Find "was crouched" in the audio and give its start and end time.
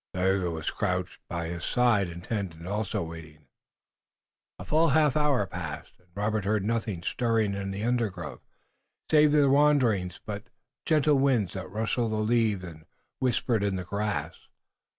0.49-1.19